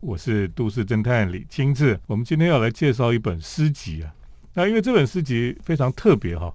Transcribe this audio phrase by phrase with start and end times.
[0.00, 1.98] 我是都市侦探李清志。
[2.06, 4.14] 我们今天要来介绍一本诗集啊。
[4.54, 6.52] 那因为这本诗集非常特别哈，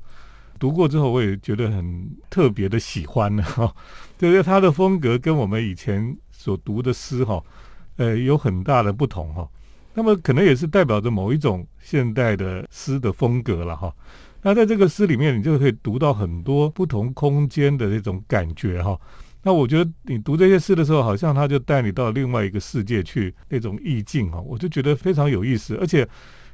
[0.58, 3.74] 读过之后我也觉得很特别的喜欢呢 哈。
[4.18, 7.44] 就是它的风格跟我们以前所读的诗哈，
[7.98, 9.48] 呃，有很大的不同哈。
[9.94, 13.94] 那么可能也是代表着某一种现代的诗的风格了哈。
[14.42, 18.98] 那在这个诗里面，你就可以读到很多不同空间的这种感觉哈。
[19.46, 26.08] 那我觉得你读这些诗的时候，好像他就带你到另外一个世界去，那种意境哈，我就觉得非常有意思，而且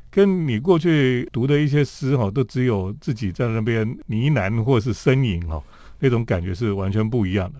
[0.10, 5.62] 跟你过去读的一些诗哈，都只有自己在那边呢喃或是呻吟哈，
[6.00, 7.60] 那种感觉是完全不一样的。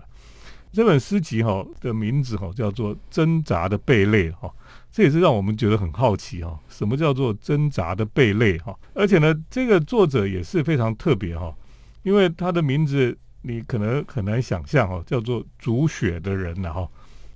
[0.72, 4.52] 这本诗集哈的名字哈叫做《挣扎的贝类》哈，
[4.90, 8.76] 这也是让我们觉得很好奇哈，什么叫做挣扎的贝类哈？
[8.94, 11.54] 而且呢，这个作者也是非常特别哈，
[12.02, 13.16] 因为他的名字。
[13.42, 16.88] 你可能很难想象哦，叫做煮雪的人呢哈。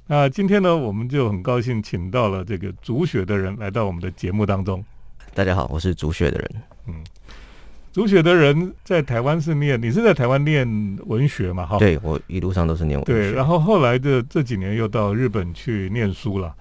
[0.06, 4.84] 那今天呢，我们就很高兴请到了这个煮雪的人来到我们的节目当中。
[5.32, 6.62] 大家好，我是煮雪的人。
[6.88, 7.02] 嗯，
[7.90, 10.68] 煮雪的人在台湾是念，你是在台湾念
[11.06, 11.64] 文学嘛？
[11.64, 13.12] 哈，对我一路上都是念文学。
[13.12, 16.54] 对，然后后来的这几年又到日本去念书了。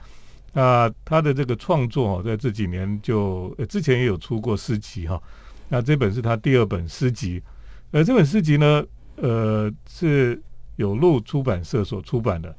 [0.54, 5.22] 那他的这个创作哦，在这几年就之前也有出过诗集哈。
[5.68, 7.44] 那这本是他第二本诗集，
[7.92, 8.82] 而这本诗集呢。
[9.16, 10.42] 呃，是
[10.76, 12.56] 有路出版社所出版的。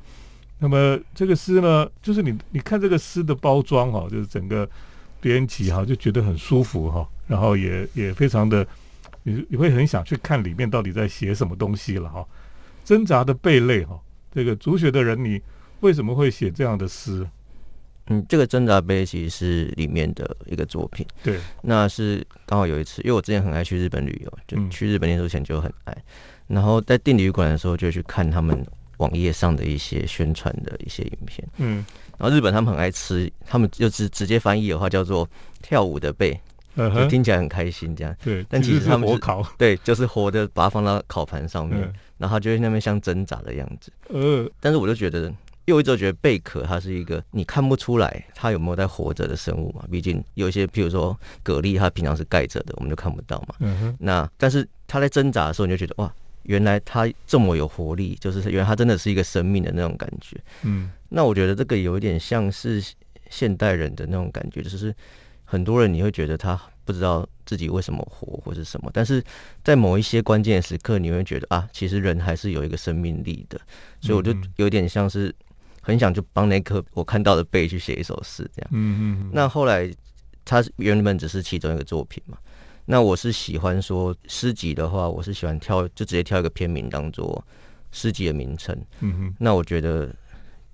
[0.58, 4.69] 那么这个诗呢，就是你你看这个诗的包装哈，就是整个
[5.20, 8.66] 编辑哈，就觉得很舒服哈，然后也也非常的，
[9.24, 12.27] 你你会很想去看里面到底在写什么东西了哈。
[12.84, 14.00] 挣扎的贝类哈，
[14.33, 15.41] 这个主雪的人，你
[15.80, 17.27] 为什么会写这样的诗？
[18.06, 21.06] 嗯，这个挣扎贝其实是里面的一个作品。
[21.22, 26.05] 对，那是刚好有一次，因为我之前很爱去日本旅游，就去日本念书前就很爱。
[26.47, 28.64] 然后在订旅馆的时候，就去看他们
[28.98, 31.47] 网页上的一些宣传的一些影片。
[31.56, 31.84] 嗯，
[32.19, 35.28] 然后日本他们很爱吃，他们就直直接翻译的话叫做
[35.62, 36.39] “跳舞的贝”，
[36.77, 38.14] 就听起来很开心这样。
[38.23, 43.92] 对，但其实他们是烤，对，就是活的，把它放到烤盘上面，然后就会那边像挣扎的样子。
[44.08, 45.23] 呃，但是我就觉得，
[45.64, 53.55] 因为我一直觉得贝壳它是一个你看不出来它有没有在活着的生物嘛，毕竟有一些，譬如说蛤蜊，它平常是盖着的，我们就看不到嘛。
[53.61, 53.97] 嗯哼。
[53.98, 56.13] 那但是它在挣扎的时候，你就觉得哇。
[56.44, 60.36] 原来他这么有活力，就是原来他真的是一个生命的那种感觉。
[60.62, 62.82] 嗯，那我觉得这个有一点像是
[63.28, 64.94] 现代人的那种感觉，就是
[65.44, 69.22] 很多人你会觉得他不知道自己为什么活或是什么，但是
[69.62, 73.61] 在某一些关键时刻，你会觉得啊，其实人还是有一个生命力的。
[74.00, 75.34] 所以我就有点像是
[75.80, 78.70] 很想就帮那颗我看到的贝去写一首诗这样。
[78.72, 79.30] 嗯嗯。
[79.32, 79.90] 那后来
[80.44, 82.36] 他原本只是其中一个作品嘛。
[82.86, 87.42] 那我是喜欢说诗集的话，我是喜欢挑就直接挑一个片名当做
[87.92, 88.77] 诗集的名称。
[89.00, 89.34] 嗯哼。
[89.39, 90.14] 那我觉得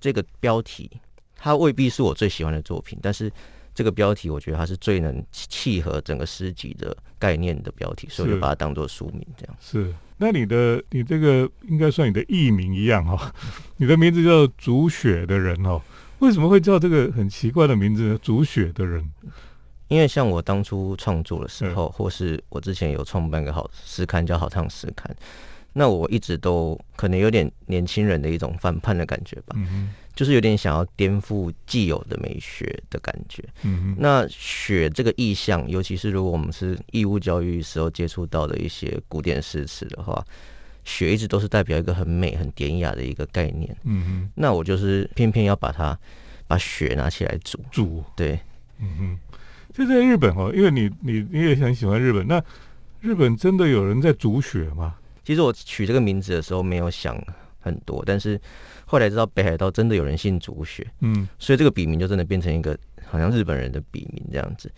[0.01, 0.91] 这个标题
[1.37, 3.33] 它未必是我最喜欢的作品，但是
[3.73, 9.57] 这个标题我觉得它是最能契合整个诗集的概念的标题，所以我就把它当做书名这样。
[9.61, 9.95] 是。
[10.19, 13.33] 那你的你这个应该算你的艺名一样哈，
[13.79, 15.81] 你的名字叫煮雪的人哦，
[16.19, 18.19] 为什么会叫这个很奇怪的名字呢？
[18.21, 19.09] 煮雪的人。
[19.91, 25.13] 因为像我当初创作的时候，或是我之前有创办个好诗刊叫《好唱诗刊》，
[25.73, 29.57] 那我一直都可能有点年轻人的一种反叛的感觉吧，
[30.15, 33.43] 就是有点想要颠覆既有的美学的感觉。
[33.99, 40.25] 那雪这个意象，尤其是如果我们是义务教育时候接触到的一些古典诗词的话，
[40.85, 43.77] 雪一直都是代表一个很美、很典雅的一个概念。
[43.83, 45.99] 嗯哼，那我就是偏偏要把它
[46.47, 48.39] 把雪拿起来煮煮，对，
[48.79, 49.19] 嗯哼。
[49.73, 52.43] 就在日本哦，因为你你你也很喜欢日本，那
[53.01, 54.97] 日本真的有人在煮雪吗？
[55.25, 57.17] 其实我取这个名字的时候没有想
[57.61, 58.41] 很多，但是
[58.85, 62.77] 后来知道北海道真的有人姓煮雪，嗯，所以这个笔名就真的变成一个
[63.07, 64.71] 好像日本人的笔名这样子。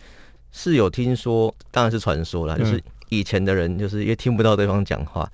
[0.51, 2.79] 是有听说，当然是传说了，就是
[3.09, 5.27] 以前的人就是因为听不到对方讲话，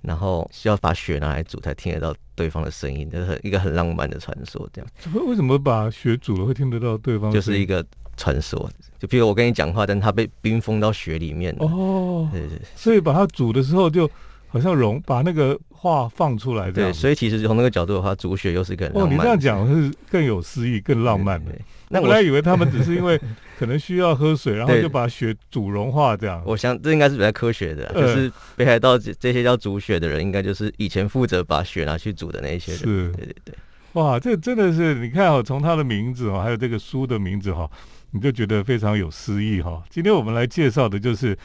[0.00, 4.90] 然后需要把雪拿来煮才听得到对方的声音，就是一个很浪漫的传说这样。
[5.26, 7.30] 为什么把雪煮了会听得到对方？
[7.30, 7.84] 就是一个。
[8.16, 8.68] 传说，
[8.98, 14.08] 就比如我跟你讲话，但他被冰封到雪里面哦，对对，所以把它煮的时候，就
[14.48, 21.52] 好像融把那个话放出来，对，所以其实从那个角度的话，煮雪又是一个哦，你这样讲是更有诗意、更浪漫的。
[21.88, 23.20] 那我来以为他们只是因为
[23.58, 26.42] 可能需要喝水， 然后就把雪煮融化这样。
[26.46, 32.80] 我想这应该是比较科学的，就是北海道这这些叫煮雪的人，应该就是以前负责把雪拿去煮的那些人。
[32.80, 33.54] 是，对对对，
[33.92, 37.68] 哇，这真的是你看哦，从他的名字哦，还有这个书的名字哈。
[38.14, 39.82] 你就觉得非常有诗意哈。
[39.88, 41.36] 今天我们来介绍的就是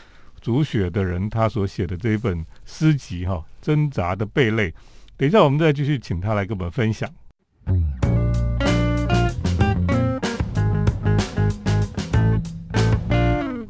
[0.42, 4.74] 煮雪的人他所写的这一本诗集哈挣扎的贝类
[5.16, 7.10] 等一下我们再继续请他来跟我们分享。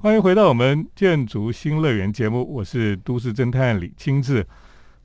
[0.01, 4.45] 欢迎回到我们建筑新乐园节目我是都市侦探李清志。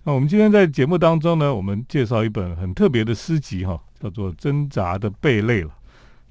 [0.04, 5.81] 那我们今天在节目当中呢我们介绍一本很特别的诗集哈叫做挣扎的贝类了。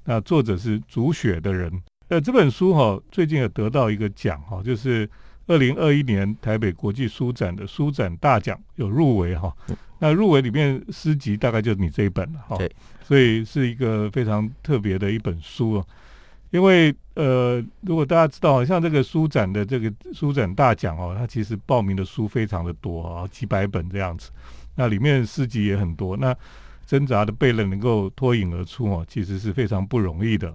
[0.04, 1.70] 那作者是煮雪的人。
[2.08, 5.08] 呃，这本书哈，最近也得到一个奖哈，就是
[5.46, 9.54] 二零二一年台北国际书展的书展大奖有入围哈。
[9.98, 12.56] 那入围里面诗集大概就是你这一本了哈。
[12.58, 12.70] 对。
[13.02, 15.86] 所以是一个非常特别的一本书哦。
[16.50, 24.30] 因为呃，如果大家知道，像这个书展的这个书展大奖哦，它其实报名的书非常的多啊，几百本这样子。
[24.74, 26.16] 那里面诗集也很多。
[26.16, 26.36] 那
[26.92, 30.54] 挣扎的贝勒能够脱颖而出哦，其实是非常不容易的。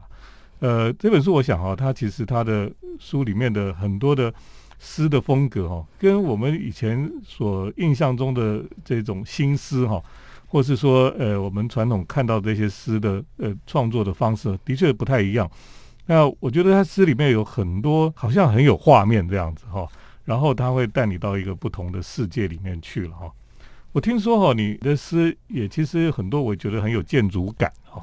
[0.60, 4.32] 呃，这本书我想哈，它其实它的书里面的很多的
[4.78, 10.00] 诗的风格哈，跟我们以前所印象中的这种新诗哈，
[10.46, 15.50] 或是说呃我们传统看到这些诗的呃创作的方式，的确不太一样。
[16.06, 19.88] 那我觉得他诗里面有很多好像很有画面这样子哈，
[20.24, 23.32] 然后他会带你到一个不同的世界里面去了哈。
[23.98, 28.00] 我听说哈，你的诗也其实很多，我觉得很有建筑感哈。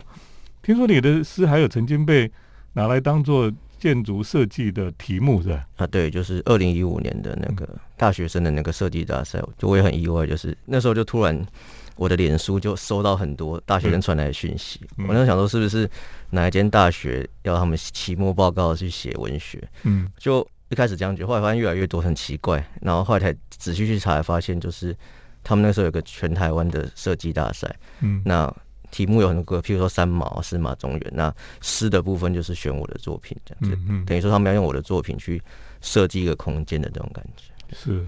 [0.61, 2.29] 听说你的诗还有曾经被
[2.73, 3.49] 拿来当做
[3.79, 5.64] 建筑设计的题目是吧？
[5.76, 11.46] 啊，对，就是二零一五年的那个大学生的那个设计大赛，就我也很意外，就是那时候就突然
[11.94, 15.88] 我的脸书就收到很多大学生传来的讯息，我那时候想说是不是
[16.31, 19.62] 哪一间大学要他们期末报告去写文学？
[19.85, 24.96] 嗯，就一开始这样觉得，后来发现越来越多很奇怪，然后后来才仔细去查，发现就是
[25.44, 28.52] 他们那时候有个全台湾的设计大赛，嗯，那。
[28.91, 31.12] 题目有很多个，譬如说三毛、司马中原。
[31.12, 33.76] 那诗的部分就是选我的作品这样子，
[34.06, 35.43] 等于说他们要用我的作品去
[35.81, 37.50] 设计一个空间的这种感觉。
[37.73, 38.06] 是，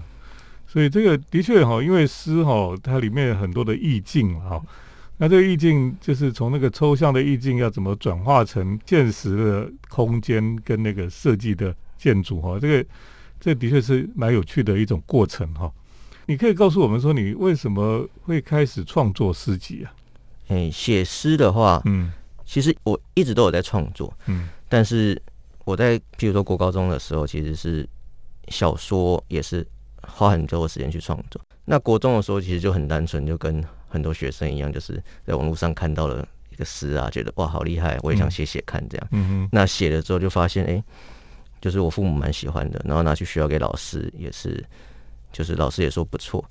[0.65, 4.63] 所以这个的确哈，因为诗哈，它里面很多的意境哈。
[5.17, 12.57] 那这个意境就是从那个抽象的意境要怎么转化成现实的空间跟那个设计的建筑哈。
[12.57, 12.89] 这个
[13.41, 15.69] 这的确是蛮有趣的一种过程哈。
[16.27, 19.93] 你可以告诉我们说，你为什么会开始创作诗集啊？
[20.49, 22.11] 哎，写诗的话，嗯，
[22.45, 25.19] 其实我一直都有在创作，嗯，但是
[25.63, 27.87] 我在譬如说国高中的时候，其实是
[28.49, 29.65] 小说也是
[30.01, 31.41] 花很多时间去创作。
[31.63, 39.07] 那国中的时候，其实就很单纯，就跟很多学生一样，就是在网络上看到了一个诗啊，觉得哇好厉害，我也想写写看这样。
[39.11, 39.49] 嗯嗯。
[39.51, 40.83] 那写了之后就发现，哎，
[41.61, 44.63] 就是我父母蛮喜欢的，然后拿去学校给老师也是，
[45.37, 46.43] 就是老师也说不错。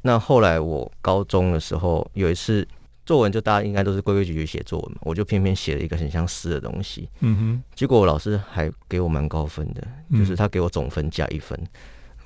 [0.00, 2.66] 那后来我高中的时候有一次。
[3.04, 9.82] 作文就大家应该都是规规矩矩写作文嘛，我就偏偏写了一个很像诗的东西，嗯哼，结果我老师还给我蛮高分的，
[10.16, 11.58] 就是他给我总分加一分，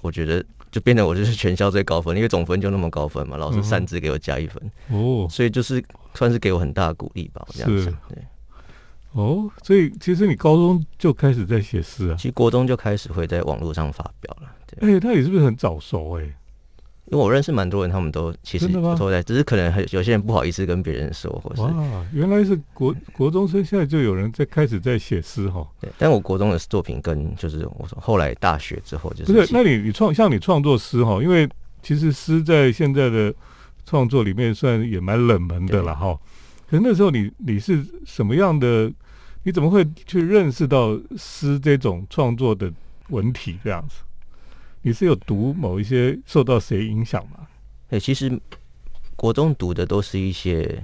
[0.03, 5.83] 我觉得就变得我就是全校最高分，因为总分就那么高分嘛，老师擅自给我加一分，哦，所以就是
[6.13, 8.23] 算是给我很大的鼓励吧，这样想，对，
[9.13, 16.23] 哦，所以其实你高中就开始在写诗啊，其实国中就开始会在网络上发表了，哎，那你是不是很早熟哎？
[17.07, 21.73] 因为我认识蛮多人，他们都其实都在，只是可能很有些人不好意思跟别人说，或是哇，
[22.13, 25.65] 原来是国国中生，现在就有人在开始在写诗哈。
[25.81, 29.53] 对，但我国中的作品跟就是我说后来大学之后就是不是？
[29.53, 31.49] 那你你创像你创作诗哈，因为
[31.81, 33.33] 其实诗在现在的
[33.85, 36.19] 创作里面算也蛮冷门的了哈。
[36.69, 38.93] 可是那时候你你是什么样的？
[39.45, 42.69] 你怎么会去认识到诗这种创作的
[43.11, 44.01] 文体这样子？
[44.87, 47.45] 你是有读某一些受到谁影响吗？
[47.89, 48.41] 对，其实
[49.17, 50.81] 国中读的都是一些，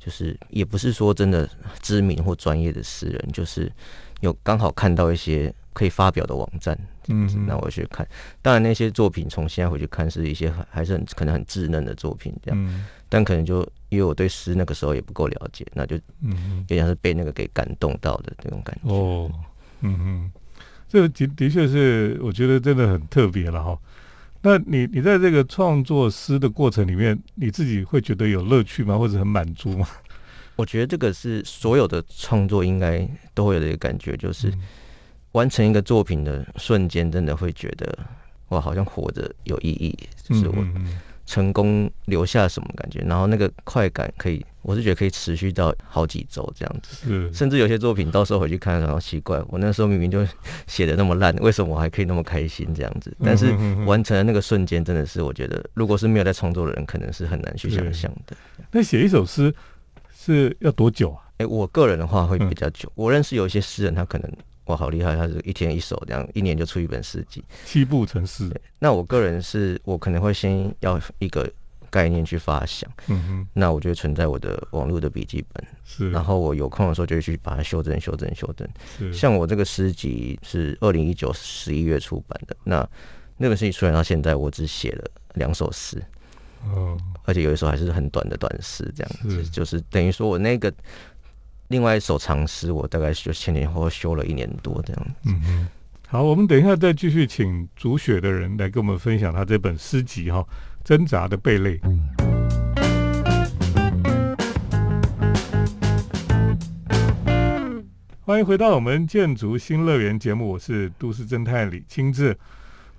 [0.00, 1.48] 就是也不是说真的
[1.80, 3.70] 知名或专业的诗人，就是
[4.18, 6.76] 有刚好看到一些可以发表的网站，
[7.06, 8.04] 嗯，那我去看。
[8.42, 12.84] 当然那些作品从现在回去看，是一些还是很可能很稚嫩的作品，这样。
[13.08, 13.60] 但可能就
[13.90, 18.92] 因为我对诗那个时候也不够了解，那就嗯，有点是被那个给感动到的那种感觉。
[18.92, 19.30] 哦，
[19.82, 20.32] 嗯嗯。
[20.96, 23.78] 这的的确是，我觉得真的很特别了哈。
[24.40, 28.96] 那你你在这个创作诗的过程里面，你自己会觉得有乐趣吗？
[28.96, 29.86] 或者很满足吗？
[30.56, 34.50] 我觉得这个是所有的创作应该都会有的一个感觉，就是
[35.32, 37.98] 完成一个作品的瞬间，真的会觉得
[38.48, 40.54] 哇，好像活着有意义，就是我。
[41.26, 43.00] 成功留下什么感觉？
[43.00, 47.06] 然后那个快感可以，我是觉得可以持续到好几周这样子。
[47.06, 50.26] 是，甚至有些作品到时候回去看，然后奇怪，我那时候明明就
[50.66, 53.16] 写的那么烂，为什么我还可以那么开心这样子？
[53.24, 53.54] 但是
[53.84, 58.36] 完成的那个瞬间，真的是我觉得，如果是没有在创作的人，可能是很难去想象的。
[58.72, 59.54] 那写一首诗
[60.12, 61.22] 是要多久啊？
[61.38, 62.90] 哎，我个人的话会比较久。
[62.96, 64.30] 我认识有一些诗人，他可能。
[64.66, 65.14] 哇，好厉害！
[65.14, 68.50] 他是一天一首，这样一年就出一本诗集，七步成诗。
[68.80, 71.48] 那我个人是，我可能会先要一个
[71.90, 72.90] 概念去发想。
[73.08, 75.66] 嗯哼，那我就存在我的网络的笔记本。
[75.84, 78.68] 是，然后我有空的时候就会去把它修正、修正、修正。
[78.98, 82.88] 是，像我这个诗集是二零一九十一月出版的，那
[83.36, 86.02] 那本诗集出来到现在，我只写了两首诗。
[86.64, 90.72] 哦，而且有一首还是很短的短诗，这样子，就是等于说我那个
[91.68, 95.06] 另外一首长诗，我大概就前前后后修了一年多这样。
[95.26, 95.68] 嗯嗯，
[96.08, 100.38] 好，我们等一下再继续请主雪的人来跟我们分享他这本诗集哈，
[100.86, 101.76] 《挣扎的贝类》。
[108.20, 112.38] 欢迎回到我们建筑新乐园节目，我是都市侦探李清志。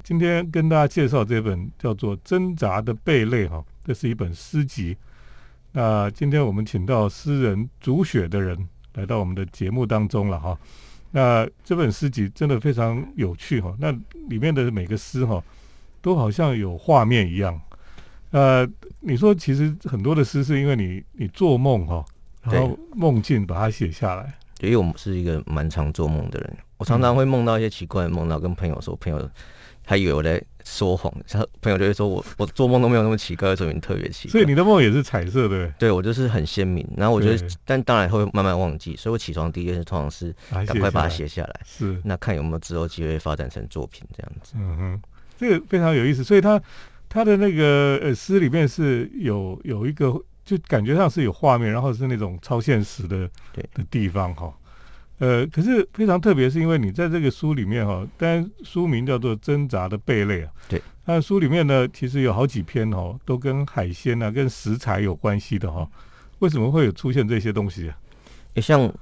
[0.03, 4.97] 今天跟大家介绍这本叫做《挣扎的贝类》哈，这是一本诗集。
[5.71, 10.59] 那今天我们请到诗人煮雪的人来到我们的节目当中了哈。
[11.11, 13.93] 那这本诗集真的非常有趣哈，那
[14.27, 15.41] 里面的每个诗哈
[16.01, 17.57] 都好像有画面一样。
[18.31, 18.67] 呃，
[18.99, 22.05] 你说其实很多的诗是因为你你做梦哈，
[22.43, 24.37] 然后梦境把它写下来。
[24.59, 29.29] 因为我们是一个蛮常做梦的人，我常常会梦到一些奇怪的梦，然后跟朋友说，朋友。
[29.89, 34.33] 还以为我在说谎，他朋友就会说我我做梦都没有那么奇怪，说明特别奇怪。
[34.33, 36.85] 所以你的梦也是彩色的，对我就是很鲜明。
[36.97, 44.55] 然后我觉得，但当然会慢慢忘记，所以我起床第一件事通常是赶快把它写下来，是那看有没有之后机会发展成作品这样子。
[44.57, 45.01] 嗯哼，
[45.37, 46.21] 这个非常有意思。
[46.21, 46.61] 所以他
[47.09, 50.13] 他的那个呃诗里面是有有一个，
[50.45, 54.53] 就感觉上是有画面，然后是那种超现实的对的地方哈。
[55.19, 60.51] 呃，可是非常特别，是因为你在这个书里面哈，当然书名叫做《挣扎的贝类》啊。
[60.69, 60.81] 对。
[61.05, 65.89] 那书里面呢，其实有好几篇哦，都跟海鲜啊、跟食材有关系的哈。
[66.39, 67.97] 为什么会有出现这些东西啊？
[68.53, 68.93] 也像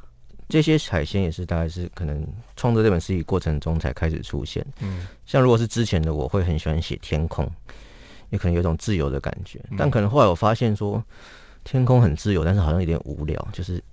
[0.47, 4.65] 这些海鲜，也是大概是可能创作这本诗集过程中才开始出现。
[4.81, 5.05] 嗯。
[5.25, 7.51] 像如果是之前的，我会很喜欢写天空，
[8.29, 9.59] 也可能有一种自由的感觉。
[9.77, 11.03] 但可能后来我发现说，
[11.63, 13.83] 天空很自由，但是好像有点无聊，就是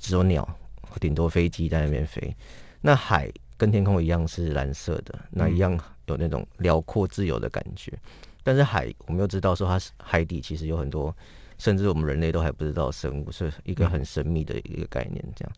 [0.00, 0.48] 只有鸟。
[1.00, 2.32] 顶多飞机在那边飞，
[2.80, 5.76] 那海跟天空一样是蓝色的，那一样
[6.06, 7.92] 有那种辽阔自由的感觉。
[8.44, 11.12] 但是海，我们又知道说它是海底其实有很多，
[11.58, 15.20] 甚至我们人类都还不知道生物，是一个很神秘的一个概念。
[15.34, 15.52] 这样，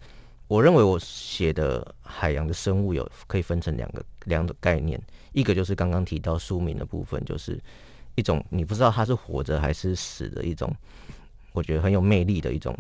[0.48, 4.98] 我认为我写的海洋的生物有可以分成两个两种概念，
[5.32, 7.60] 一个就是刚刚提到书名的部分，就是
[8.16, 10.74] 一种你不知道它是活着还是死的一种，
[11.52, 12.76] 我觉得很有魅力的一种。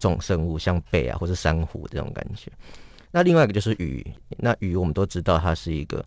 [0.00, 2.50] 种生物像贝啊，或是珊瑚这种感觉。
[3.12, 6.04] 那另外一个就是鱼，那鱼我们都知道它是一个，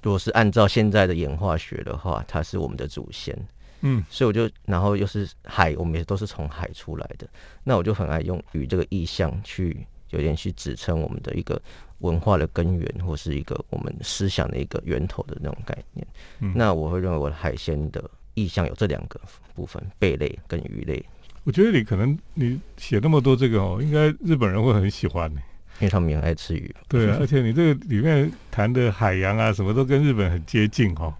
[0.00, 3.36] 如果是按照现在的演化学的话，它是我们的祖先。
[3.80, 7.28] 嗯，所以我就然后又是海，我们也都是从海出来的。
[7.64, 9.84] 那我就很爱用鱼这个意象去
[10.14, 11.60] 有点去指称我们的一个
[11.98, 16.06] 文化的根源，或是一个我们思想的一个源头的那种概念。
[16.54, 18.02] 那我会认为我的海鲜的
[18.34, 19.20] 意象有这两个
[19.54, 21.04] 部分：贝类跟鱼类。
[21.44, 25.40] 我觉得你可能你写那么多这个哦，应该日本人会很喜欢呢，
[25.80, 26.74] 因为他们也爱吃鱼。
[26.88, 31.12] 对啊， 而且你这个里面谈的海洋啊，什么都跟日本很接近哦。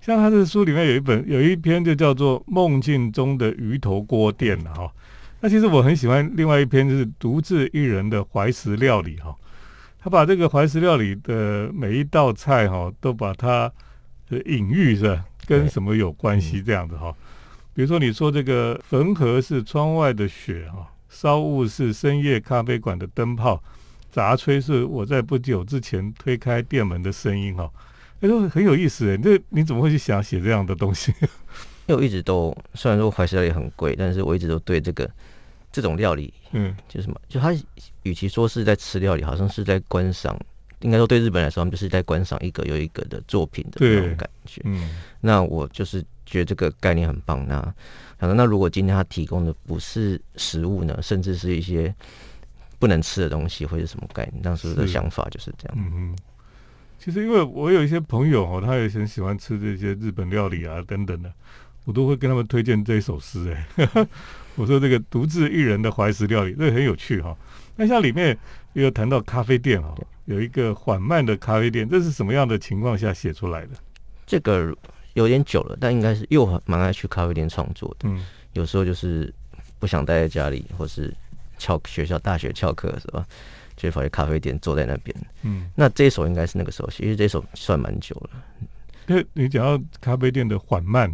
[0.00, 4.92] 像他的书里面有一本有一篇就叫做《梦境中的鱼头锅店》哈。
[5.40, 9.34] 那其实我很喜欢另外一篇就是独自一人的怀石料理哈。
[9.98, 13.70] 他把这个怀石料理的每一道菜哈，都把它
[14.28, 17.14] 的隐喻是跟什么有关系这样子哈。
[17.74, 23.62] 比如说，你说这个汾河是窗外的雪哈，烧雾是深夜咖啡馆的灯泡，
[24.10, 27.70] 杂吹是我在不久之前推开店门的声音哈，
[28.20, 29.16] 哎，都很有意思哎。
[29.16, 31.12] 这你怎么会去想写这样的东西？
[31.86, 35.08] 因为我一直都虽然说怀石料理很贵，但是我一直都对这个
[35.72, 37.52] 这种料理，嗯，就什么，就他
[38.02, 40.38] 与其说是在吃料理，好像是在观赏。
[40.80, 44.62] 应该说，对日本来说，他们就是在观赏一个又一个的作品的那种感觉。
[44.64, 47.46] 嗯，那我就是觉得这个概念很棒。
[47.46, 47.62] 那，
[48.18, 51.94] 想那如果今天他提供的不是食物呢，甚至是一些
[52.78, 54.42] 不能吃的东西，会是什么概念？
[54.42, 55.76] 当时的想法就是这样。
[55.78, 56.16] 嗯嗯。
[56.98, 61.30] 其实，因为我有一些朋友哦，他也很喜欢吃这些日本料理啊等等的，
[61.84, 63.56] 我都会跟他们推荐这一首诗。
[63.76, 64.06] 哎，
[64.56, 67.36] 我说这个独自一人的怀石料理，这很有趣哈。
[67.76, 68.36] 那像里面
[68.74, 69.94] 也有谈到咖啡店哈。
[70.26, 73.70] 有一个缓慢的咖啡店，这是什么样的情况下写出来的？
[74.26, 74.72] 这个
[75.14, 78.08] 有点久了，但应该是又蛮爱去咖啡店创作的。
[78.08, 79.32] 嗯，有时候就是
[79.80, 81.12] 不想待在家里，或是
[81.58, 83.26] 翘学校大学翘课是吧？
[83.76, 85.16] 就跑去咖啡店坐在那边。
[85.42, 88.30] 嗯，那这首应该是那个时候写，因为这首算蛮久了。
[89.08, 91.12] 因为你讲到咖啡店的缓慢，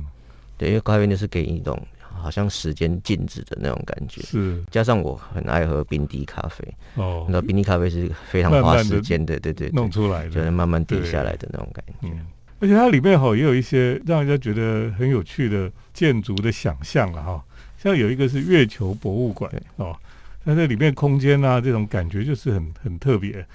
[0.56, 1.80] 对，因为咖啡就是给你一种。
[2.18, 11.92] 好像时间静止的那种感觉，是加上我很爱喝冰滴咖啡哦，那冰滴咖啡是非常花时间的，对对，弄出来的，就是慢慢滴下来的那种感觉。
[12.02, 12.26] 嗯，
[12.58, 17.44] 而且它里面哈也有一些让人家觉得很有趣的建筑的想象了哈，
[17.78, 19.96] 像有一个是月球博物馆哦，
[20.42, 23.46] 那这里面空间啊这种感觉就是很很特别。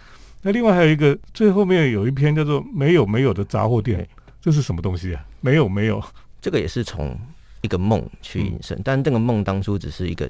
[0.44, 4.08] 那另外还有一个最后面有一篇叫做“没有没有的杂货店”，
[4.40, 5.26] 这是什么东西啊？
[5.42, 6.02] 没有没有，
[6.42, 7.18] 这个也是从
[7.62, 10.30] 一个梦去引申，但这个梦当初只是一个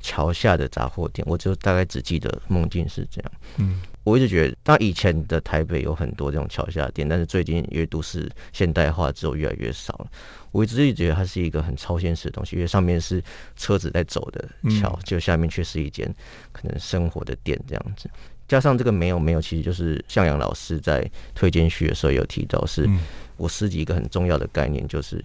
[0.00, 3.32] 桥下的杂货店，我就大概只记得梦境是这样。
[3.56, 3.80] 嗯。
[4.04, 10.06] 我一直觉得，当以前的台北有很多这种桥下店，但是最近因为都市现代化之后越来越少了。
[10.50, 13.22] 我一直觉得它是一个很超现实的东西，因为上面是
[13.54, 14.48] 车子在走的
[14.80, 16.10] 桥，就下面却是一间
[16.52, 18.08] 可能生活的店这样子。
[18.46, 22.88] 加上这个没有没有，其实就是向阳老师在推荐序的时候有提到，是
[23.36, 25.22] 我诗集一个很重要的概念，就是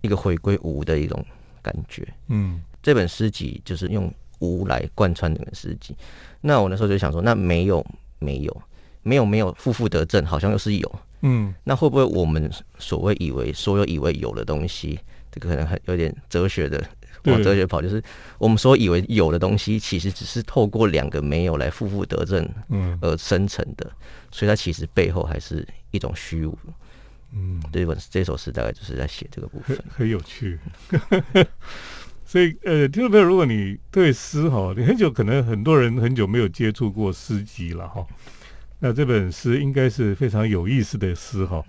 [0.00, 1.24] 一个回归无的一种
[1.62, 2.06] 感觉。
[2.28, 5.96] 嗯，这本诗集就是用无来贯穿整个诗集。
[6.40, 7.84] 那我那时候就想说，那没有。
[8.20, 8.62] 没有，
[9.04, 11.00] 没有，没有，负负得正，好像又是有。
[11.20, 12.50] 嗯，那会不会我们
[12.80, 14.98] 所谓以为所有以为有的东西，
[15.30, 16.84] 这个可能很有点哲学的
[17.26, 18.02] 往哲学跑，就是
[18.38, 23.88] 我们所以为有的东西，其实只是透过两个没有来负负得正，嗯，而生成的，
[24.32, 26.58] 所以它其实背后还是一种虚无。
[27.32, 30.58] 嗯，这本这首诗大概就是在写这个部分，很有趣。
[32.24, 38.06] 所以，呃，听众朋友，如果你对诗哈，你很久可能很多人很久没有接触过诗集了哈，
[38.80, 41.64] 那这本诗应该是非常有意思的诗哈。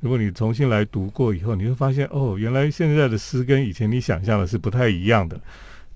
[0.00, 5.40] 如果你重新来读过以后，你会发现哦，原来现在的诗跟以前你想象的是不太一样的，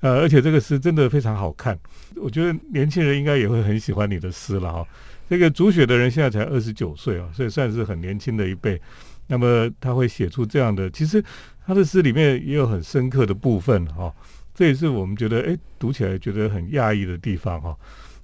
[0.00, 1.78] 呃，而且这个诗真的非常好看。
[2.14, 4.86] 我觉得年轻人应该也会很喜欢你的诗了哈。
[5.28, 8.80] 这个主雪的人现在才二十九岁啊，所以算是很年轻的一辈。
[9.26, 11.22] 那么他会写出这样的，其实。
[11.68, 14.14] 他的诗里面也有很深刻的部分哈，
[14.54, 17.76] 这也是我们觉得哎读起来觉得很讶异的地方哈。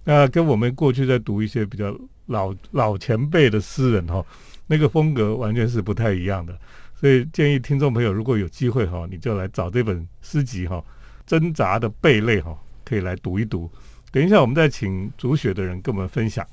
[0.05, 1.93] 那跟我们过去在读一些比较
[2.27, 4.25] 老老前辈的诗人哈，
[4.69, 6.57] 那个风格完全是不太一样的。
[6.95, 10.77] 所以建议听众朋友如果有机会哈，你就来找这本诗集哈，
[11.27, 13.69] 《挣扎的贝类》哈，可以来读一读。
[14.13, 16.47] 等一下我们再请主雪的人跟我们分享。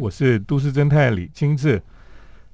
[0.00, 1.82] 我是都市侦探李清志。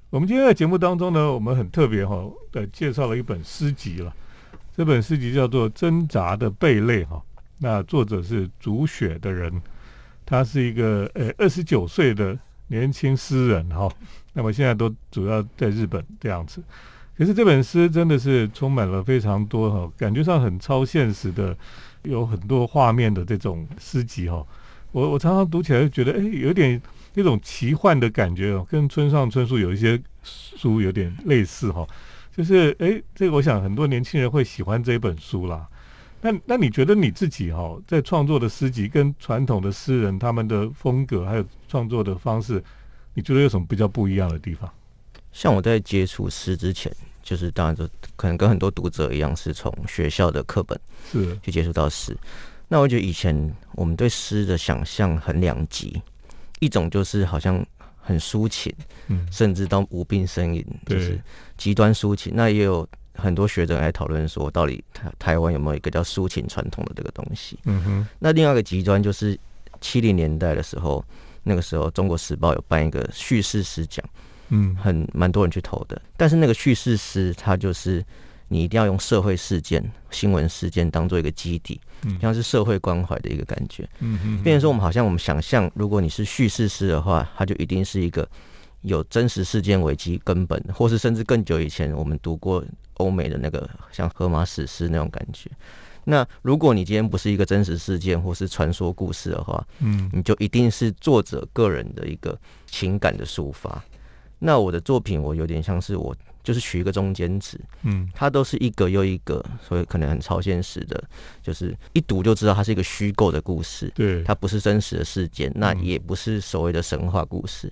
[0.08, 4.14] 我们今天在节目当中呢，我们很特别哈，的介绍了一本诗集了。
[4.74, 7.22] 这本诗集叫做《挣扎的贝类》哈。
[7.58, 9.60] 那作者是煮雪的人，
[10.24, 13.90] 他是一个呃二十九岁的年轻诗人哈。
[14.32, 16.62] 那么现在都主要在日本这样子。
[17.16, 21.56] 可是这本诗真的是充满了非常多哈，感觉上很超现实的，
[22.02, 24.44] 有很多画面的这种诗集哈。
[24.92, 26.80] 我我常常读起来就觉得，哎，有点。
[27.14, 31.86] 那种奇幻的感觉哦，跟村上春树有一些书有点类似哈，
[32.34, 35.68] 就是哎，这个我想很多年轻人会喜欢这本书啦。
[36.22, 42.64] 那那你觉得你自己哈，在创作的诗集跟传统的诗人他们的风格还有创作的方式，
[43.12, 44.66] 你觉得有什么比较不一样的地方？
[45.32, 50.78] 像我在接触诗之前，就是当然就可能跟很多读者一样，是从学校的课本
[51.10, 52.16] 是去接触到诗。
[52.68, 56.00] 那我觉得以前我们对诗的想象很两极。
[56.60, 57.66] 一种就是好像
[57.98, 58.72] 很抒情，
[59.08, 61.20] 嗯，甚至到无病呻吟，就是
[61.56, 62.32] 极端抒情。
[62.36, 67.58] 那也有很多学者来讨论说，到底台台湾有没有一个叫抒情传统的这个东西？
[67.64, 68.06] 嗯哼。
[68.20, 69.36] 那另外一个极端就是
[69.80, 71.04] 七零年代的时候，
[71.42, 74.08] 那个时候《中国时报》有办一个叙事诗奖，
[74.52, 76.00] 嗯，很蛮多人去投的。
[76.16, 78.04] 但是那个叙事诗，它就是
[78.48, 81.80] 你一定要用社会事件、新闻事件当做一个基底。
[82.20, 88.28] 像是社会关怀的一个感觉，嗯嗯，变成说我们好像我们想象，如果你是叙事诗的话，它就一定是一个
[88.80, 95.48] 有真实事件为基根本，或是甚至更久以前我们读过欧美的那个像荷马史诗那种感觉。
[96.02, 102.36] 那如果你今天不是一个真实事件或是传说故事的话，嗯，你就一定是作者个人的一个
[102.66, 103.80] 情感的抒发。
[104.42, 106.14] 那我的作品，我有点像是我。
[106.44, 111.00] 就是取一个中间值，嗯，它都是一个又一个，所以可能很超现实的，
[111.40, 117.70] 就是一读就知道它是一个虚构的故事，对，它不是真实的事件，那也不是所谓的神话故事，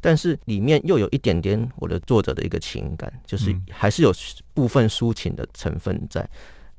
[0.00, 4.12] 但是里面又有一点点我的作者的一个情感，就是还是有
[4.52, 6.28] 部分抒情的成分在。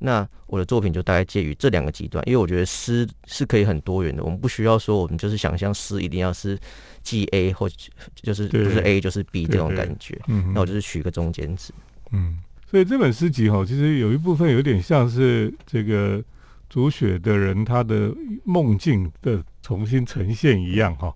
[0.00, 6.58] 那我的作品就大概介于这两个极端，因为我觉得诗是可以很多元的，我们不需要说我们就是想象诗一定要是。
[7.02, 7.66] G A 或
[8.14, 11.72] 就是不是 A 就是 B 这种感觉，嗯那我就是取一个中间值。
[12.12, 12.38] 嗯，
[12.70, 16.22] 所以这本诗集哈，其实有一部分有点像是这个
[16.68, 21.10] 煮雪的人他的梦境的重新呈现一样哈。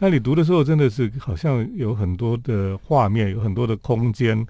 [0.00, 4.44] 那你读的时候真的是好像有很多的画面，有很多的空间，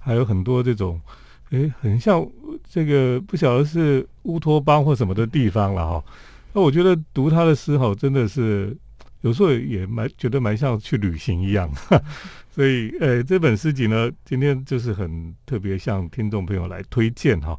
[0.00, 1.00] 还有很多这种
[1.50, 2.26] 诶，很像
[2.68, 6.04] 这个不晓得是乌托邦或什么的地方了哈。
[6.52, 8.76] 那我觉得读他的诗哈，真的是。
[9.20, 11.72] 有时候也蛮觉得蛮像去旅行一样。
[12.52, 17.58] 所以，呃，这本诗集呢，今天就是很特别，向听众朋友来推荐哈。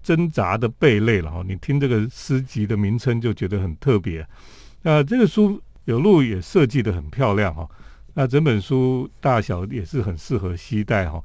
[0.00, 4.24] 挣扎的贝类了哈，你听这个诗集的名称就觉得很特别。
[4.82, 7.68] 那这个书有路也设计的很漂亮哈。
[8.14, 11.20] 那整本书大小也是很适合携带哈。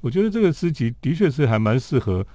[0.00, 2.26] 我觉得这个诗集的确是还蛮适合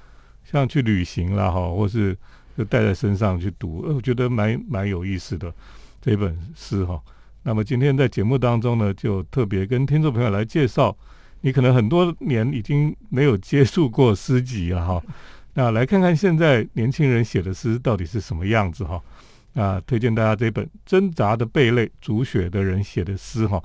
[0.43, 2.15] 像去旅行啦哈，或是
[2.58, 5.54] 就带在身上去读，我觉得蛮蛮有意思的
[6.01, 7.01] 这本诗哈。
[7.43, 10.95] 那么今天在节目当中呢，就特别跟听众朋友来介绍，
[11.41, 15.04] 你可能很多年已经没有接触过诗集了哈。
[15.54, 19.01] 那来看看现在年轻人写的诗到底是什么样子哈？
[19.54, 23.63] 那推荐大家这本《挣扎的贝类》，煮雪的人写的诗哈。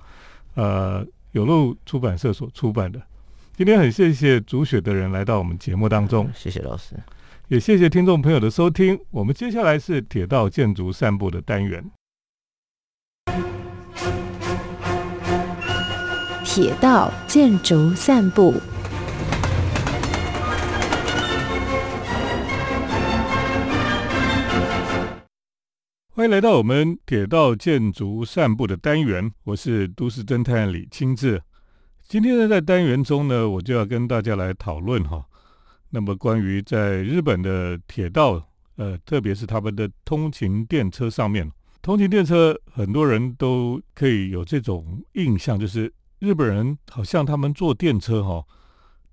[0.54, 3.00] 呃，有路出版社所出版的。
[3.60, 6.94] 今天很谢谢煮雪的人来到我们节目当中， 谢谢老师，
[7.48, 8.98] 也谢谢听众朋友的收听。
[9.10, 11.84] 我们接下来是铁道建筑散步的单元。
[16.42, 18.54] 铁道建筑散步。
[26.14, 31.42] 欢迎来到我们铁道建筑散步的单元，我是都市侦探李清志。
[32.10, 35.24] 今天呢，在单元中呢，我就要跟大家来讨论哈。
[35.90, 38.44] 那么，关于在日本的铁道，
[38.74, 41.48] 呃，特别是他们的通勤电车上面，
[41.80, 48.44] 通勤电车很多人都可以有这种印象，就是日本人好像他们坐电车哈，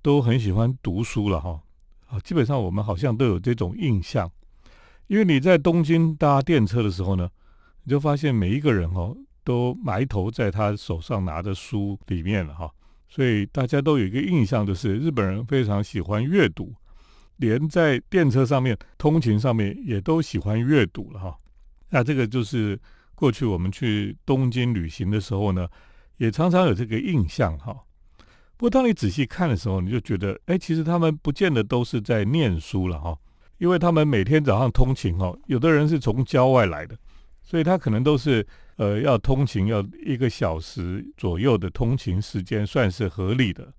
[0.01, 1.61] 都很喜欢读书了哈。
[2.07, 4.27] 啊，基本上我们好像都有这种印象。
[5.05, 7.29] 因为你在东京搭电车的时候呢，
[7.83, 12.73] 你就发现每一个人哦都埋头在他手上拿的书里面了哈，
[13.07, 16.73] 所以大家都有一个印象，就是日本人非常喜欢阅读，
[17.37, 21.37] 连在电车上面通勤上面也都喜欢阅读了哈。
[21.89, 22.79] 那这个就是
[23.15, 25.67] 过去我们去东京旅行的时候呢，
[26.17, 27.75] 也常常有这个印象哈。
[28.57, 33.17] 不过当你仔细看的时候，你就觉得，哎，其实他们不见得都是在念书了哈。
[33.59, 36.95] 因为他们每天早上通勤哦，有的人是从郊外来的，
[37.47, 43.73] 所以他可能都是呃要通勤要一个小时左右的通勤时间算是合理的，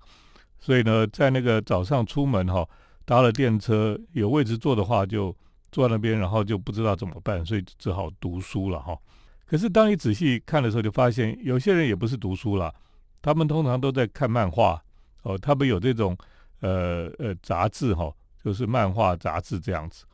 [0.58, 2.66] 所以呢，在那个早上出门哈，
[3.04, 5.36] 搭了电车有位置坐的话就
[5.70, 8.98] 坐在那边，然后就不知道怎么办，所以只好读书了哈。
[9.44, 12.74] 可是当你仔细看的时候，就发现有些人也不是读书了，
[13.20, 14.82] 他们通常都在看漫画
[15.22, 16.16] 哦，他们有这种
[16.60, 18.10] 呃呃杂志哈。
[18.44, 20.04] 就是漫画杂志这样子，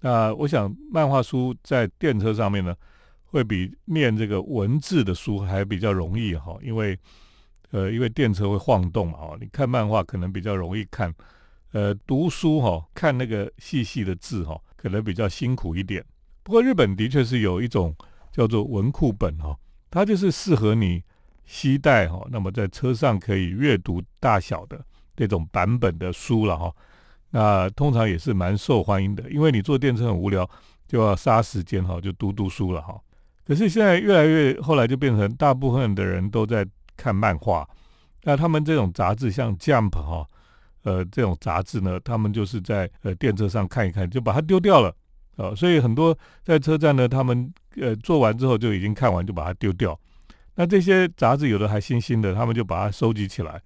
[0.00, 2.74] 那我想漫画书在电车上面呢，
[3.34, 6.96] 会比念这个文字的书还比较容易哈，因为
[7.72, 11.12] 呃，因为电车会晃动嘛哈，你看漫画可能比较容易看，
[11.72, 16.04] 呃，读书哈，看那个细细的字哈，可能比较辛苦一点。
[16.44, 17.92] 不过日本的确是有一种
[18.30, 19.58] 叫做文库本哈，
[19.90, 21.02] 它就是适合你
[21.44, 24.80] 携带哈，那么在车上可以阅读大小的
[25.16, 26.72] 那种版本的书了哈。
[27.30, 30.48] 那通常也是蛮受欢迎的，因为你坐电车很无聊，
[30.86, 32.96] 就要杀时间哈，就读读书了哈。
[33.46, 37.68] 可是现在越来越后来就变成大部分的人都在看漫画，
[38.22, 40.26] 那他们这种杂志像 Jump 哈，
[40.82, 44.94] 呃这种杂志呢，他们就是在呃电车上看一看就把它丢掉了
[45.36, 49.98] 啊，所以很多在车站呢，他们呃做完之后就已经看完就把它丢掉。
[50.54, 53.60] 那这些杂志有的还新新的，他们就把它收集起来。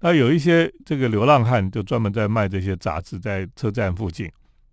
[0.00, 4.28] 那有一些这个流浪汉就专门在卖这些杂志，在车站附近。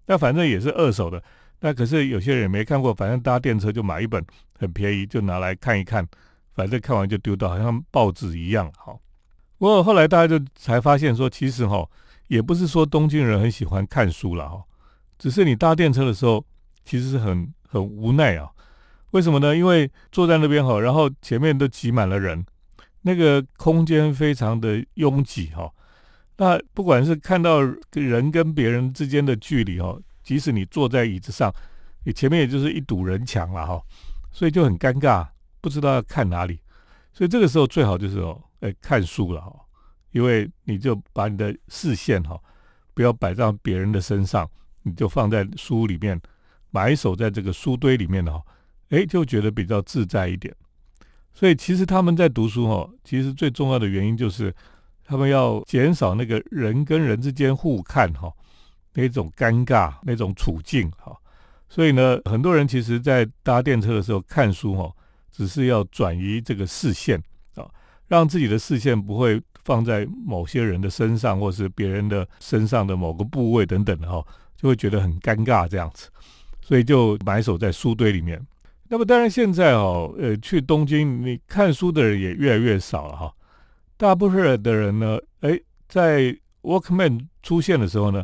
[0.05, 1.21] 那反正也是二手的。
[1.59, 4.23] 那可是有些人没看过，反正搭电车就买一本，
[4.59, 6.07] 很便宜，就拿来看一看。
[6.53, 8.71] 反正看完就丢掉，好像报纸一样。
[8.77, 8.99] 好，
[9.59, 11.87] 不过后来大家就才发现说，其实哈，
[12.27, 14.63] 也不是说东京人很喜欢看书了哈，
[15.19, 16.43] 只是你搭电车的时候，
[16.83, 18.49] 其实是很很无奈啊。
[19.11, 19.55] 为什么呢？
[19.55, 22.43] 因为坐在那边哈，然后前面都挤满了人。
[23.03, 25.71] 那个空间非常的拥挤哈，
[26.37, 27.61] 那不管是看到
[27.93, 29.95] 人跟别人之间的距离哈，
[30.27, 31.49] 即使你坐在椅子上，
[32.03, 33.81] 你前面也就是一堵人墙了哈，
[34.29, 35.25] 所以就很尴尬，
[35.61, 36.59] 不知道要看哪里，
[37.13, 39.55] 所以这个时候最好就是哦，哎看书了哈，
[40.11, 42.37] 因为你就把你的视线哈，
[42.93, 44.45] 不要摆在别人的身上，
[44.83, 46.19] 你就放在书里面，
[46.71, 48.43] 埋首在这个书堆里面的哈，
[48.89, 50.53] 哎就觉得比较自在一点。
[51.33, 54.53] 所以其实他们在读书哈，其实最重要的原因就是
[55.05, 58.29] 他们要减少那个人跟人之间互看哈
[59.03, 61.15] 那种尴尬那种处境哈。
[61.69, 64.91] 所以呢，很多人其实在搭电车的时候看书哈，
[65.31, 67.21] 只是要转移这个视线
[67.55, 67.69] 啊，
[68.07, 76.09] 让自己的视线不会放在某些人的身上，或是别人的身上的某个部位等等的哈，就会觉得很尴尬这样子，
[76.61, 78.41] 所以就埋首在书堆里面。
[78.89, 83.33] 那么当然现在哦，呃，去东京你看书的人也越来越少了哈。
[83.97, 88.23] 大部分的人呢，哎，在 Walkman 出现的时候呢，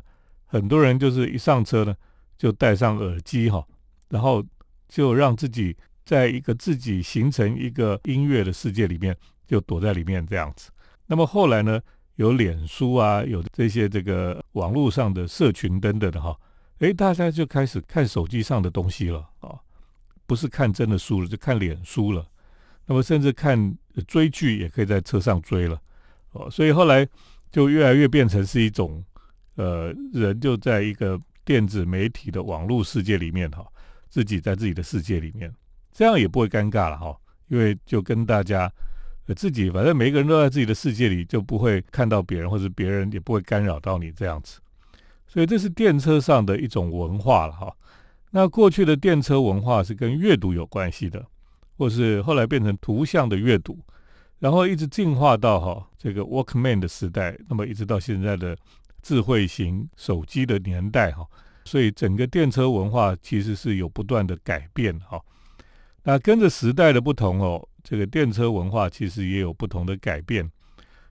[0.54, 1.96] 很多人就是一上车呢
[2.38, 3.66] 就戴上耳机哈，
[4.10, 4.46] 然后
[4.88, 10.70] 就让自己在一个自己形成一个音乐的世界里面，就躲在里面这样子。
[11.08, 11.82] 那么后来呢，
[12.18, 16.38] 有脸书啊，有这些这个网络上的社群等等的哈，
[16.78, 19.58] 诶，大家就开始看手机上的东西了啊，
[20.28, 22.28] 不是看真的书了，就看脸书了。
[22.86, 23.76] 那么甚至看
[24.08, 25.82] 追剧也可以在车上追了
[26.34, 27.08] 哦，所以后来
[27.50, 29.04] 就越来越变成是一种
[29.56, 33.66] 呃，人就在一个电子媒体的网络世界里面哈，
[34.10, 35.54] 自己在自己的世界里面，
[35.92, 37.16] 这样也不会尴尬了哈，
[37.48, 38.72] 因为就跟大家。
[39.38, 44.60] 自己反正每个人都在自己的世界里，就不会看到别人，或者别人也不会干扰到你这样子。
[45.30, 47.74] 所以这是电车上的一种文化了哈。
[48.32, 51.26] 那过去的电车文化是跟阅读有关系的，
[51.78, 53.80] 或是后来变成图像的阅读，
[54.40, 58.58] 然后一直进化到哈这个 Walkman 的时代，那么一直到现在的
[59.04, 61.28] 智慧型手机的年代哈。
[61.66, 65.22] 所以整个电车文化其实是有不断的改变哈。
[66.02, 67.70] 那跟着时代的不同哦。
[67.86, 70.50] 这个电车文化其实也有不同的改变，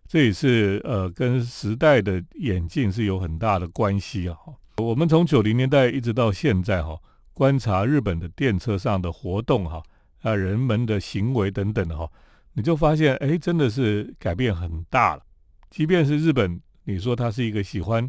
[0.08, 4.34] 这也是呃跟时代的演进是有很大的关系啊。
[4.78, 6.98] 我们从九零年代一直到现在哈，
[7.34, 9.82] 观察日本的电车上的活动哈
[10.22, 12.10] 啊人们的行为等等哈，
[12.54, 15.22] 你就发现哎真的是改变很大了。
[15.68, 18.08] 即便是日本，你说它是一个喜欢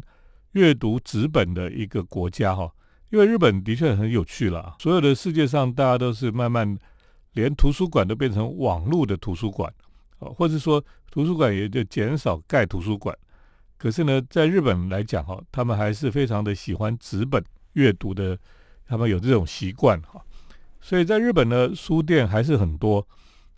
[0.52, 2.72] 阅读纸本的一个国家哈，
[3.10, 6.78] 因为日本的确很有趣了，所有的世界上大家都是慢慢。
[7.34, 9.68] 连图书馆都变成网络的图书馆，
[10.20, 13.12] 哦，或者说图书馆也就减少盖图书馆。
[13.76, 18.38] 可是呢，在日本来讲哈，他们还是非常的喜欢纸本阅读的，
[18.86, 20.24] 他们有这种习惯哈。
[20.80, 23.04] 所以在日本呢，书店还是很多，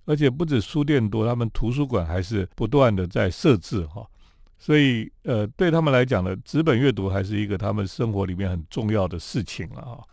[0.07, 4.09] 而且不止书店多，他们图书馆还是不断的在设置哈。
[4.59, 10.05] 所以呃，对他们来讲呢，纸本阅读还是一个他们生活里面很重要的事情了哈。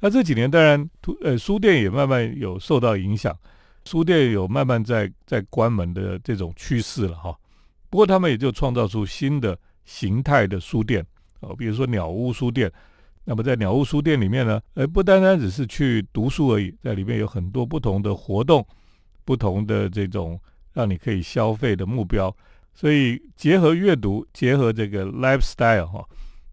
[0.00, 3.36] 那这几年当然，图呃书店也慢慢有受到影响，
[3.84, 7.36] 书店有慢慢在在关门的这种趋势了哈。
[7.90, 11.04] 不过他们也就创造出新的形态的书店
[11.40, 12.70] 哦，比如说鸟屋书店。
[13.24, 18.66] 那么在鸟屋书店里面呢，呃不单单只是去读书而已，在里面有很多不同的活动，
[19.24, 20.40] 不同的这种
[20.72, 22.34] 让你可以消费的目标。
[22.78, 26.04] 所以结合阅读，结合这个 lifestyle 哈，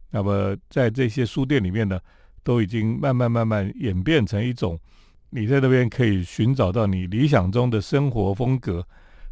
[0.09, 1.99] 那么在这些书店里面呢。
[2.45, 4.79] 都已经慢慢慢慢演变成一种，
[5.31, 8.85] 你在那边可以寻找到你理想中的生活风格，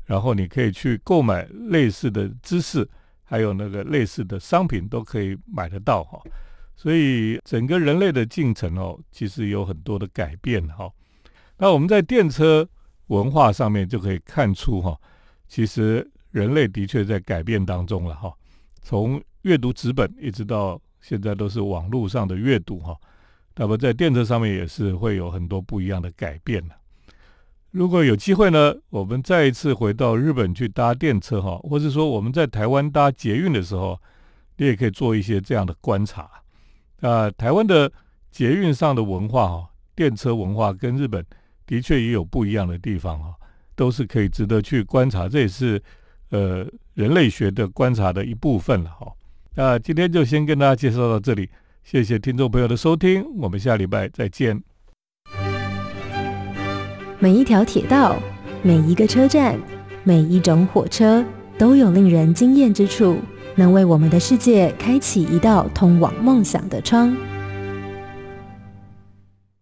[0.06, 2.90] 然后你可以去购买类似的知识，
[3.24, 6.20] 还有那个类似的商品都可以买得到哈。
[6.76, 10.92] 所以整个人类的进程哦，其实有很多的改变哈。
[11.60, 12.68] 那我们在电车
[13.10, 15.00] 文化上面就可以看出哈，
[15.48, 18.34] 其实人类的确在改变当中了哈。
[18.82, 22.98] 从阅读纸本一直到现在都是网络上的阅读哈，
[23.56, 26.76] 那么在电车上面也是会有很多不一样的改变的。
[27.72, 34.00] 如果有机会呢，我们再一次回到日本去搭电车哈，或者说我们在台湾搭捷运的时候，
[34.58, 36.30] 你也可以做一些这样的观察。
[37.02, 37.92] 啊，台湾的
[38.32, 41.26] 捷运上的文化哈，电车文化跟日本
[41.66, 43.34] 的确也有不一样的地方哈，
[43.76, 45.28] 都是可以值得去观察。
[45.28, 45.82] 这也是
[46.34, 46.66] 呃
[46.96, 49.08] 人类学的观察的一部分了哈。
[49.56, 51.48] 那今天就先跟大家介绍到这里，
[51.84, 54.60] 谢谢听众朋友的收听，我们下礼拜再见。
[57.20, 58.16] 每一条铁道、
[58.64, 59.60] 每一个车站、
[60.04, 61.24] 每一种火车，
[61.56, 63.20] 都有令人惊艳之处，
[63.56, 67.16] 能为我们的世界开启一道通往梦想的窗。